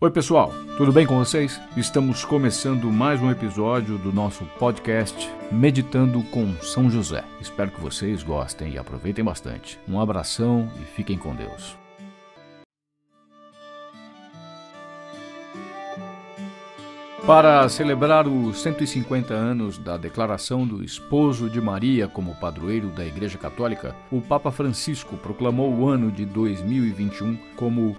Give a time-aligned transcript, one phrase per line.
[0.00, 1.60] Oi, pessoal, tudo bem com vocês?
[1.76, 7.24] Estamos começando mais um episódio do nosso podcast Meditando com São José.
[7.40, 9.76] Espero que vocês gostem e aproveitem bastante.
[9.88, 11.76] Um abração e fiquem com Deus.
[17.26, 23.36] Para celebrar os 150 anos da declaração do esposo de Maria como padroeiro da Igreja
[23.36, 27.96] Católica, o Papa Francisco proclamou o ano de 2021 como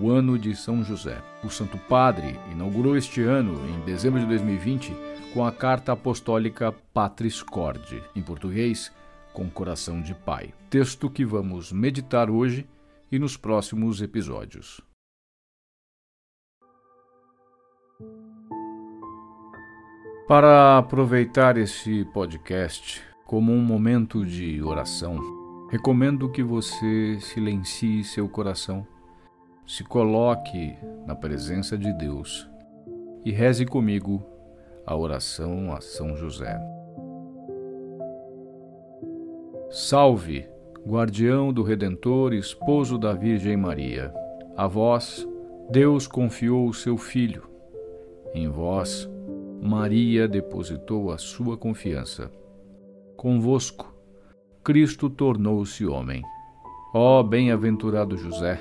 [0.00, 1.20] o Ano de São José.
[1.42, 4.94] O Santo Padre inaugurou este ano, em dezembro de 2020,
[5.34, 8.92] com a carta apostólica Patris Corde, em português,
[9.32, 10.52] com coração de pai.
[10.68, 12.68] Texto que vamos meditar hoje
[13.10, 14.80] e nos próximos episódios.
[20.28, 25.18] Para aproveitar este podcast como um momento de oração,
[25.70, 28.86] recomendo que você silencie seu coração,
[29.66, 32.48] se coloque na presença de Deus
[33.24, 34.24] e reze comigo
[34.86, 36.58] a oração a São José.
[39.70, 40.48] Salve,
[40.86, 44.12] guardião do Redentor, esposo da Virgem Maria.
[44.56, 45.28] A vós,
[45.70, 47.48] Deus confiou o seu Filho.
[48.34, 49.08] Em vós,
[49.62, 52.30] Maria depositou a sua confiança.
[53.16, 53.94] Convosco,
[54.64, 56.22] Cristo tornou-se homem.
[56.92, 58.60] Ó bem-aventurado José,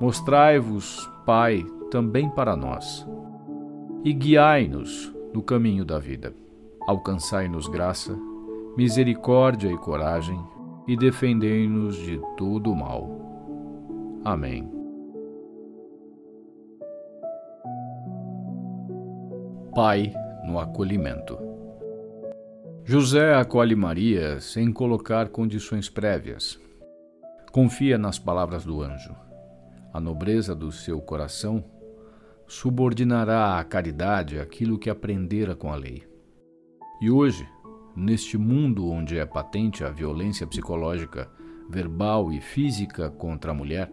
[0.00, 3.06] mostrai-vos, Pai, também para nós,
[4.04, 6.32] e guiai-nos no caminho da vida.
[6.86, 8.18] Alcançai-nos graça,
[8.76, 10.38] misericórdia e coragem,
[10.86, 13.10] e defendei-nos de todo o mal.
[14.24, 14.66] Amém.
[19.74, 20.12] Pai
[20.44, 21.38] no acolhimento.
[22.84, 26.58] José acolhe Maria sem colocar condições prévias.
[27.52, 29.27] Confia nas palavras do anjo.
[29.92, 31.64] A nobreza do seu coração
[32.46, 36.02] subordinará à caridade aquilo que aprendera com a lei.
[37.00, 37.48] E hoje,
[37.94, 41.30] neste mundo onde é patente a violência psicológica,
[41.68, 43.90] verbal e física contra a mulher,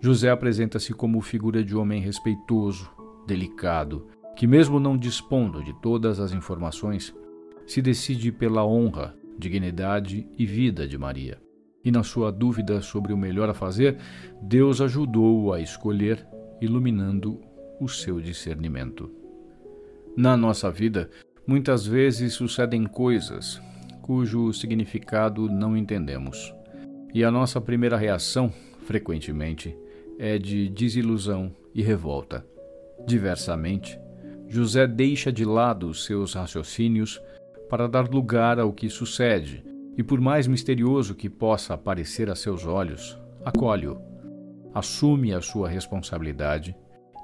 [0.00, 2.90] José apresenta-se como figura de homem respeitoso,
[3.26, 7.14] delicado que, mesmo não dispondo de todas as informações,
[7.66, 11.40] se decide pela honra, dignidade e vida de Maria.
[11.84, 13.98] E na sua dúvida sobre o melhor a fazer,
[14.40, 16.26] Deus ajudou-o a escolher,
[16.60, 17.40] iluminando
[17.80, 19.10] o seu discernimento.
[20.16, 21.10] Na nossa vida,
[21.46, 23.60] muitas vezes sucedem coisas
[24.02, 26.52] cujo significado não entendemos.
[27.14, 28.52] E a nossa primeira reação,
[28.84, 29.76] frequentemente,
[30.18, 32.44] é de desilusão e revolta.
[33.06, 33.98] Diversamente,
[34.48, 37.20] José deixa de lado seus raciocínios
[37.70, 39.64] para dar lugar ao que sucede,
[39.96, 44.00] e por mais misterioso que possa parecer a seus olhos, acolhe-o,
[44.74, 46.74] assume a sua responsabilidade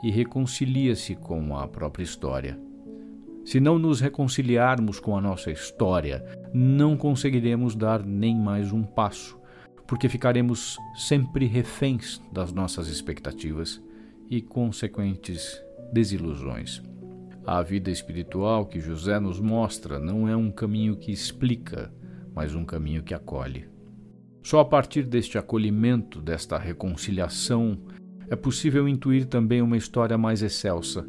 [0.02, 2.58] e reconcilia-se com a própria história.
[3.44, 9.38] Se não nos reconciliarmos com a nossa história, não conseguiremos dar nem mais um passo,
[9.86, 13.82] porque ficaremos sempre reféns das nossas expectativas
[14.28, 16.82] e consequentes desilusões.
[17.46, 21.90] A vida espiritual que José nos mostra não é um caminho que explica,
[22.38, 23.66] mas um caminho que acolhe.
[24.44, 27.76] Só a partir deste acolhimento, desta reconciliação,
[28.30, 31.04] é possível intuir também uma história mais excelsa,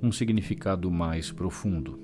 [0.00, 1.98] um significado mais profundo.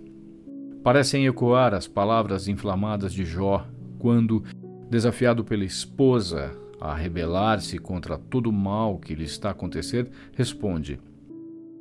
[0.83, 3.65] Parecem ecoar as palavras inflamadas de Jó
[3.97, 4.43] quando,
[4.91, 10.99] desafiado pela esposa a rebelar-se contra todo o mal que lhe está a acontecer, responde: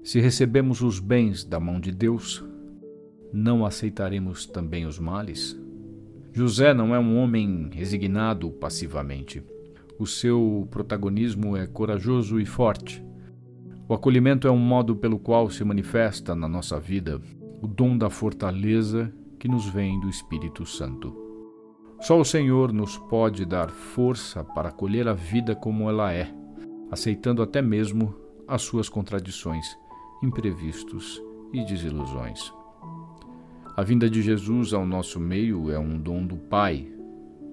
[0.04, 2.46] se recebemos os bens da mão de Deus,
[3.34, 5.63] não aceitaremos também os males?
[6.36, 9.44] José não é um homem resignado passivamente.
[10.00, 13.06] O seu protagonismo é corajoso e forte.
[13.88, 17.22] O acolhimento é um modo pelo qual se manifesta na nossa vida
[17.62, 21.16] o dom da fortaleza que nos vem do Espírito Santo.
[22.02, 26.34] Só o Senhor nos pode dar força para acolher a vida como ela é,
[26.90, 28.16] aceitando até mesmo
[28.48, 29.68] as suas contradições
[30.24, 31.22] imprevistos
[31.54, 32.52] e desilusões.
[33.76, 36.88] A vinda de Jesus ao nosso meio é um dom do Pai,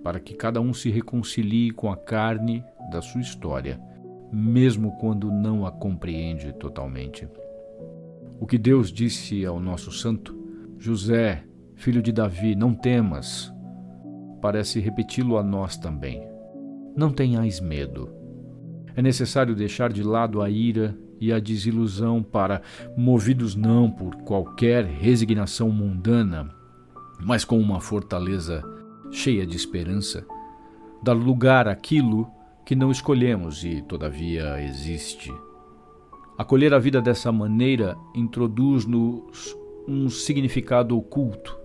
[0.04, 2.62] para que cada um se reconcilie com a carne
[2.92, 3.80] da sua história,
[4.30, 7.26] mesmo quando não a compreende totalmente.
[8.38, 10.38] O que Deus disse ao nosso santo,
[10.78, 11.42] José,
[11.74, 13.50] filho de Davi, não temas,
[14.42, 16.22] parece repeti-lo a nós também.
[16.94, 18.10] Não tenhais medo.
[18.94, 22.62] É necessário deixar de lado a ira e a desilusão para,
[22.96, 26.48] movidos não por qualquer resignação mundana,
[27.20, 28.62] mas com uma fortaleza
[29.10, 30.24] cheia de esperança,
[31.02, 32.30] dar lugar àquilo
[32.64, 35.32] que não escolhemos e, todavia, existe.
[36.38, 39.56] Acolher a vida dessa maneira introduz-nos
[39.86, 41.58] um significado oculto.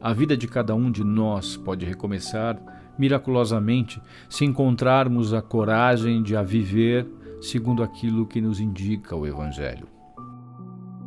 [0.00, 2.60] A vida de cada um de nós pode recomeçar
[2.98, 7.06] miraculosamente se encontrarmos a coragem de a viver
[7.40, 9.88] segundo aquilo que nos indica o Evangelho.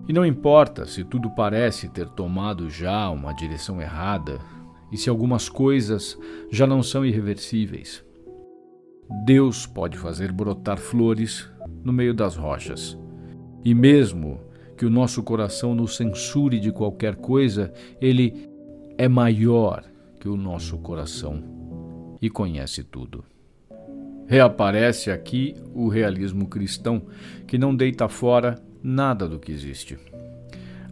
[0.07, 4.39] E não importa se tudo parece ter tomado já uma direção errada
[4.91, 6.17] e se algumas coisas
[6.51, 8.03] já não são irreversíveis.
[9.25, 11.49] Deus pode fazer brotar flores
[11.83, 12.97] no meio das rochas.
[13.63, 14.39] E mesmo
[14.77, 18.49] que o nosso coração nos censure de qualquer coisa, ele
[18.97, 19.83] é maior
[20.19, 21.43] que o nosso coração
[22.21, 23.23] e conhece tudo.
[24.31, 27.01] Reaparece aqui o realismo cristão,
[27.45, 29.99] que não deita fora nada do que existe.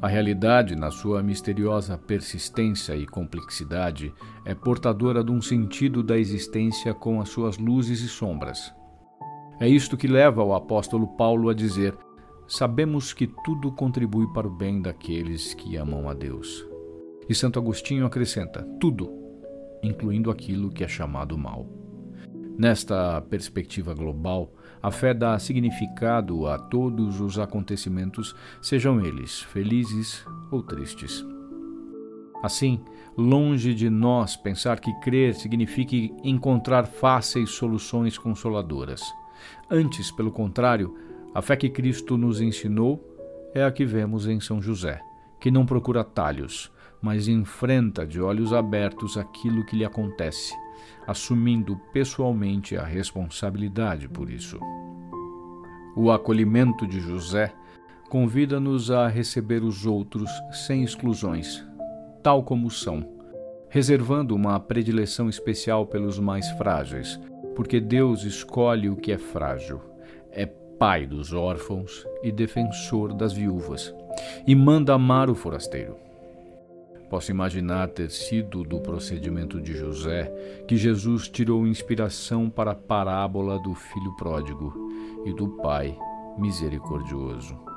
[0.01, 4.13] A realidade, na sua misteriosa persistência e complexidade,
[4.43, 8.73] é portadora de um sentido da existência com as suas luzes e sombras.
[9.57, 11.95] É isto que leva o apóstolo Paulo a dizer:
[12.45, 16.67] Sabemos que tudo contribui para o bem daqueles que amam a Deus.
[17.29, 19.09] E Santo Agostinho acrescenta: tudo,
[19.81, 21.88] incluindo aquilo que é chamado mal.
[22.59, 24.53] Nesta perspectiva global,
[24.83, 31.25] a fé dá significado a todos os acontecimentos, sejam eles felizes ou tristes.
[32.43, 32.83] Assim,
[33.17, 39.01] longe de nós pensar que crer signifique encontrar fáceis soluções consoladoras.
[39.71, 40.93] Antes, pelo contrário,
[41.33, 43.01] a fé que Cristo nos ensinou
[43.53, 44.99] é a que vemos em São José,
[45.39, 46.69] que não procura talhos,
[47.01, 50.53] mas enfrenta de olhos abertos aquilo que lhe acontece
[51.09, 54.59] assumindo pessoalmente a responsabilidade por isso.
[55.95, 57.51] O acolhimento de José
[58.09, 61.65] convida-nos a receber os outros sem exclusões,
[62.21, 63.03] tal como são,
[63.69, 67.19] reservando uma predileção especial pelos mais frágeis,
[67.55, 69.81] porque Deus escolhe o que é frágil,
[70.31, 73.93] é pai dos órfãos e defensor das viúvas,
[74.45, 76.08] e manda amar o forasteiro.
[77.09, 80.31] Posso imaginar ter sido do procedimento de José
[80.67, 84.73] que Jesus tirou inspiração para a parábola do filho pródigo
[85.25, 85.97] e do pai
[86.37, 87.68] misericordioso.